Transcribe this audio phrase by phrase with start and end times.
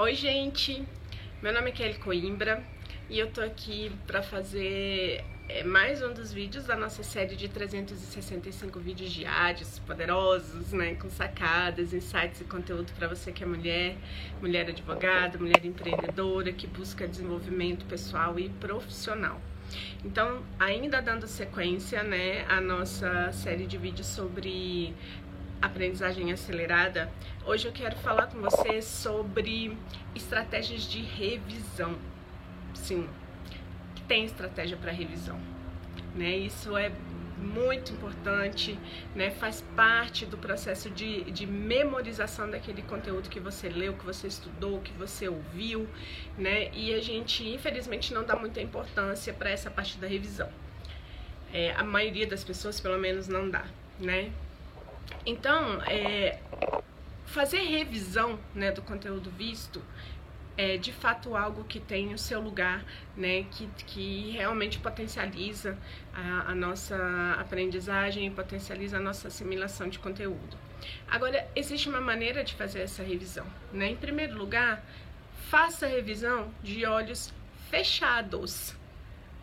[0.00, 0.86] Oi, gente!
[1.42, 2.62] Meu nome é Kelly Coimbra
[3.10, 7.48] e eu tô aqui para fazer é, mais um dos vídeos da nossa série de
[7.48, 10.94] 365 vídeos diários, poderosos, né?
[10.94, 13.96] Com sacadas, insights e conteúdo para você que é mulher,
[14.40, 19.40] mulher advogada, mulher empreendedora, que busca desenvolvimento pessoal e profissional.
[20.04, 24.94] Então, ainda dando sequência, né, a nossa série de vídeos sobre
[25.60, 27.10] aprendizagem acelerada,
[27.44, 29.76] hoje eu quero falar com você sobre
[30.14, 31.96] estratégias de revisão.
[32.74, 33.08] Sim,
[34.06, 35.38] tem estratégia para revisão,
[36.14, 36.30] né?
[36.36, 36.90] Isso é
[37.38, 38.78] muito importante,
[39.14, 39.30] né?
[39.30, 44.80] Faz parte do processo de, de memorização daquele conteúdo que você leu, que você estudou,
[44.80, 45.88] que você ouviu,
[46.36, 46.70] né?
[46.72, 50.48] E a gente, infelizmente, não dá muita importância para essa parte da revisão.
[51.52, 53.64] É, a maioria das pessoas, pelo menos, não dá,
[53.98, 54.30] né?
[55.24, 56.38] Então, é,
[57.26, 59.82] fazer revisão né, do conteúdo visto
[60.56, 62.84] é de fato algo que tem o seu lugar,
[63.16, 65.78] né, que, que realmente potencializa
[66.12, 66.96] a, a nossa
[67.38, 70.58] aprendizagem, potencializa a nossa assimilação de conteúdo.
[71.08, 73.46] Agora, existe uma maneira de fazer essa revisão.
[73.72, 73.90] Né?
[73.90, 74.82] Em primeiro lugar,
[75.48, 77.32] faça a revisão de olhos
[77.70, 78.74] fechados.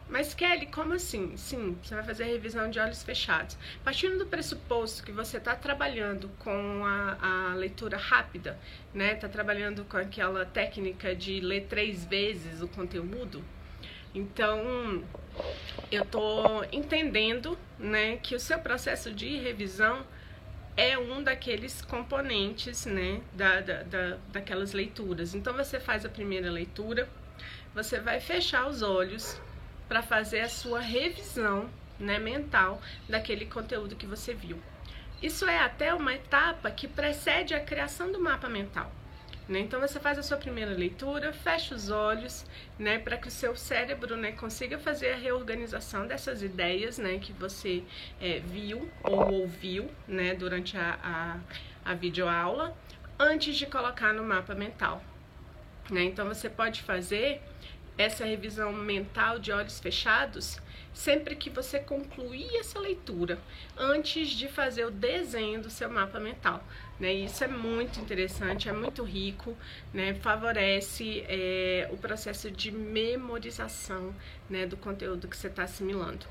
[0.07, 1.35] Mas Kelly, como assim?
[1.35, 3.57] Sim, você vai fazer revisão de olhos fechados.
[3.83, 8.57] Partindo do pressuposto que você está trabalhando com a, a, leitura rápida,
[8.93, 9.13] né?
[9.13, 13.43] Está trabalhando com aquela técnica de ler três vezes o conteúdo.
[14.13, 15.03] Então,
[15.91, 20.05] eu estou entendendo, né, que o seu processo de revisão
[20.77, 25.35] é um daqueles componentes, né, da, da, da, daquelas leituras.
[25.35, 27.09] Então, você faz a primeira leitura,
[27.73, 29.37] você vai fechar os olhos
[29.87, 31.69] para fazer a sua revisão
[31.99, 34.61] né, mental daquele conteúdo que você viu.
[35.21, 38.91] Isso é até uma etapa que precede a criação do mapa mental.
[39.47, 39.59] Né?
[39.59, 42.45] Então você faz a sua primeira leitura, fecha os olhos,
[42.79, 47.31] né, para que o seu cérebro, né, consiga fazer a reorganização dessas ideias, né, que
[47.31, 47.83] você
[48.19, 52.75] é, viu ou ouviu, né, durante a, a, a videoaula,
[53.19, 55.03] antes de colocar no mapa mental.
[55.91, 56.03] Né?
[56.03, 57.39] Então você pode fazer
[57.97, 60.59] essa revisão mental de olhos fechados
[60.95, 63.37] sempre que você concluir essa leitura,
[63.77, 66.63] antes de fazer o desenho do seu mapa mental.
[66.97, 67.13] Né?
[67.13, 69.55] Isso é muito interessante, é muito rico,
[69.93, 70.13] né?
[70.15, 74.15] favorece é, o processo de memorização
[74.49, 76.25] né, do conteúdo que você está assimilando.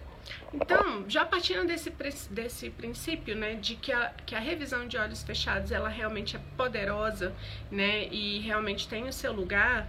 [0.55, 1.93] Então, já partindo desse,
[2.31, 6.41] desse princípio, né, de que a, que a revisão de olhos fechados, ela realmente é
[6.57, 7.35] poderosa,
[7.71, 9.87] né, e realmente tem o seu lugar,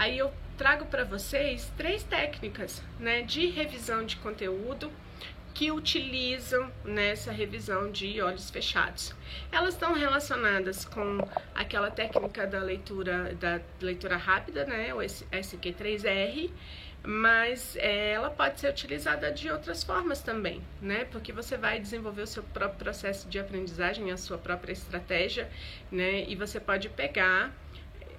[0.00, 4.90] aí eu trago para vocês três técnicas né, de revisão de conteúdo
[5.52, 9.14] que utilizam nessa revisão de olhos fechados.
[9.52, 11.18] Elas estão relacionadas com
[11.54, 16.50] aquela técnica da leitura da leitura rápida, né, o SQ3R,
[17.02, 21.06] mas é, ela pode ser utilizada de outras formas também, né?
[21.06, 25.50] Porque você vai desenvolver o seu próprio processo de aprendizagem, a sua própria estratégia,
[25.90, 26.24] né?
[26.28, 27.52] E você pode pegar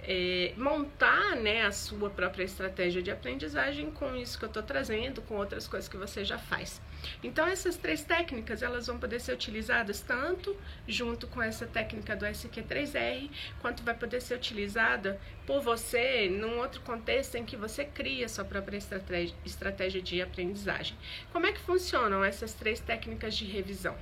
[0.04, 5.22] é, montar né, a sua própria estratégia de aprendizagem com isso que eu estou trazendo,
[5.22, 6.82] com outras coisas que você já faz.
[7.24, 10.56] Então essas três técnicas elas vão poder ser utilizadas tanto
[10.88, 13.30] junto com essa técnica do SQ3R,
[13.62, 18.46] quanto vai poder ser utilizada por você num outro contexto em que você cria sua
[18.46, 20.98] própria estratégia, estratégia de aprendizagem.
[21.32, 23.96] Como é que funcionam essas três técnicas de revisão?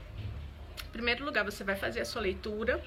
[0.88, 2.84] Em primeiro lugar, você vai fazer a sua leitura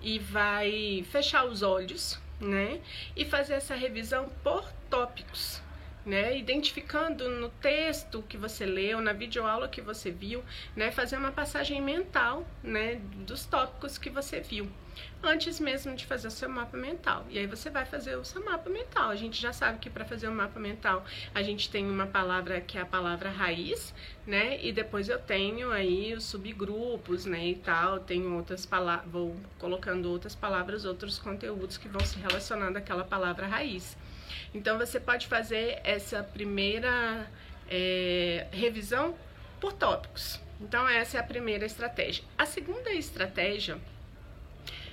[0.00, 2.80] e vai fechar os olhos né?
[3.16, 5.60] E fazer essa revisão por tópicos,
[6.04, 6.36] né?
[6.36, 10.42] Identificando no texto que você leu, na videoaula que você viu,
[10.76, 10.90] né?
[10.90, 12.96] Fazer uma passagem mental, né?
[13.26, 14.70] Dos tópicos que você viu,
[15.22, 17.24] antes mesmo de fazer o seu mapa mental.
[17.30, 19.10] E aí você vai fazer o seu mapa mental.
[19.10, 21.04] A gente já sabe que para fazer o um mapa mental
[21.34, 23.94] a gente tem uma palavra que é a palavra raiz,
[24.26, 24.62] né?
[24.62, 27.46] E depois eu tenho aí os subgrupos, né?
[27.48, 28.00] E tal.
[28.00, 33.46] Tenho outras palavras, vou colocando outras palavras, outros conteúdos que vão se relacionando àquela palavra
[33.46, 33.96] raiz.
[34.52, 37.30] Então você pode fazer essa primeira
[37.70, 39.14] é, revisão
[39.60, 40.40] por tópicos.
[40.60, 42.24] Então essa é a primeira estratégia.
[42.36, 43.78] A segunda estratégia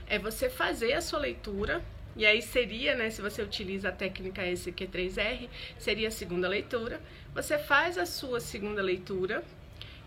[0.08, 1.84] é você fazer a sua leitura
[2.16, 5.50] e aí seria, né, se você utiliza a técnica SQ3R,
[5.80, 7.00] seria a segunda leitura.
[7.34, 9.44] Você faz a sua segunda leitura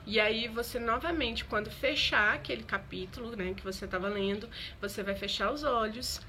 [0.06, 4.48] e aí você novamente, quando fechar aquele capítulo, né, que você estava lendo,
[4.80, 6.20] você vai fechar os olhos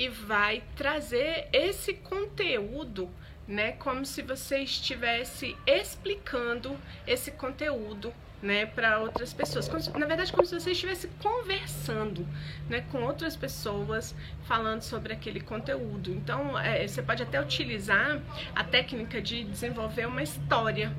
[0.00, 3.10] e vai trazer esse conteúdo,
[3.46, 6.74] né, como se você estivesse explicando
[7.06, 8.10] esse conteúdo
[8.40, 9.68] né, para outras pessoas.
[9.68, 12.26] Como, na verdade, como se você estivesse conversando,
[12.66, 14.14] né, com outras pessoas,
[14.44, 16.10] falando sobre aquele conteúdo.
[16.10, 18.22] Então, é, você pode até utilizar
[18.54, 20.96] a técnica de desenvolver uma história,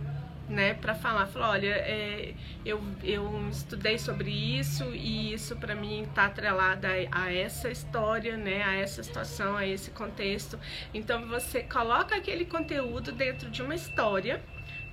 [0.52, 2.34] né, para falar, falar, olha, é,
[2.66, 8.36] eu, eu estudei sobre isso e isso para mim está atrelado a, a, essa história,
[8.36, 10.60] né, a essa situação, a esse contexto.
[10.94, 14.44] Então você coloca aquele conteúdo dentro de uma história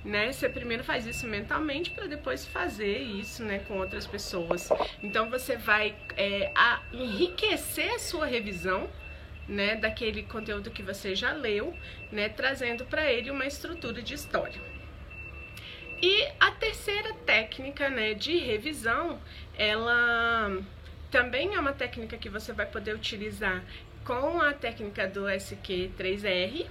[0.03, 0.31] né?
[0.31, 4.69] Você primeiro faz isso mentalmente para depois fazer isso, né, com outras pessoas.
[5.03, 8.89] Então você vai é, a enriquecer a sua revisão,
[9.45, 11.75] né, daquele conteúdo que você já leu,
[12.13, 14.78] né, trazendo para ele uma estrutura de história.
[16.01, 19.19] E a terceira técnica, né, de revisão,
[19.57, 20.61] ela
[21.11, 23.63] também é uma técnica que você vai poder utilizar
[24.05, 26.67] com a técnica do SQ3R,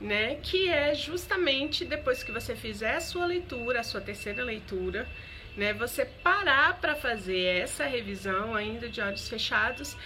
[0.00, 0.36] né?
[0.36, 5.08] Que é justamente depois que você fizer a sua leitura, a sua terceira leitura,
[5.56, 5.72] né?
[5.72, 9.96] Você parar para fazer essa revisão ainda de olhos fechados,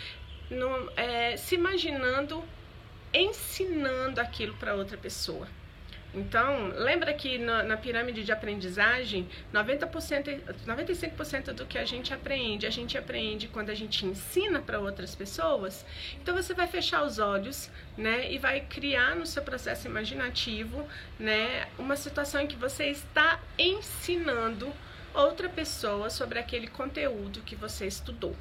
[0.51, 2.43] no, é, se imaginando
[3.15, 5.47] ensinando aquilo para outra pessoa.
[6.15, 12.67] Então, lembra que na, na pirâmide de aprendizagem, 90%, 95% do que a gente aprende,
[12.67, 15.87] a gente aprende quando a gente ensina para outras pessoas.
[16.21, 20.87] Então, você vai fechar os olhos, né, e vai criar no seu processo imaginativo,
[21.19, 24.73] né, uma situação em que você está ensinando
[25.15, 28.37] outra pessoa sobre aquele conteúdo que você estudou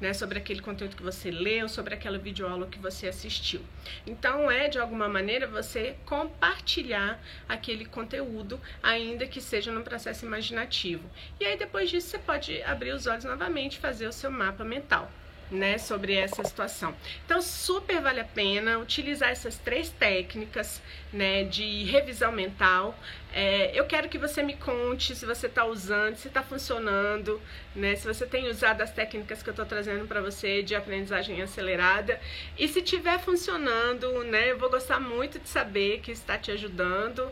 [0.00, 3.60] né, sobre aquele conteúdo que você leu, sobre aquela videoaula que você assistiu.
[4.06, 11.08] Então é de alguma maneira você compartilhar aquele conteúdo, ainda que seja no processo imaginativo.
[11.40, 15.10] E aí depois disso você pode abrir os olhos novamente fazer o seu mapa mental
[15.54, 16.94] né, sobre essa situação.
[17.24, 22.98] Então, super vale a pena utilizar essas três técnicas, né, de revisão mental.
[23.32, 27.40] É, eu quero que você me conte se você está usando, se está funcionando,
[27.74, 31.40] né, se você tem usado as técnicas que eu estou trazendo para você de aprendizagem
[31.40, 32.20] acelerada.
[32.58, 37.30] E se estiver funcionando, né, eu vou gostar muito de saber que está te ajudando.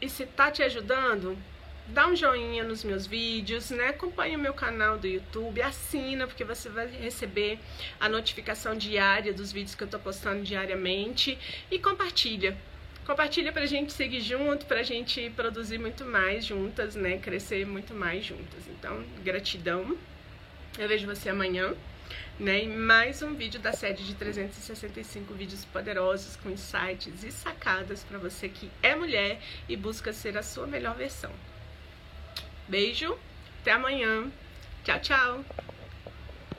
[0.00, 1.38] E se está te ajudando,
[1.88, 3.88] dá um joinha nos meus vídeos, né?
[3.88, 7.58] Acompanhe o meu canal do YouTube, assina, porque você vai receber
[7.98, 11.38] a notificação diária dos vídeos que eu tô postando diariamente
[11.70, 12.56] e compartilha.
[13.04, 17.18] Compartilha pra gente seguir junto, pra gente produzir muito mais juntas, né?
[17.18, 18.68] Crescer muito mais juntas.
[18.68, 19.96] Então, gratidão.
[20.78, 21.74] Eu vejo você amanhã.
[22.38, 28.04] Né, em mais um vídeo da série de 365 vídeos poderosos com insights e sacadas
[28.04, 31.32] para você que é mulher e busca ser a sua melhor versão.
[32.72, 33.14] Beijo,
[33.60, 34.32] até amanhã.
[34.82, 35.44] Tchau, tchau.